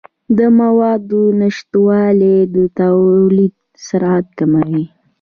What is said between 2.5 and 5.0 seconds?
د تولید سرعت کموي.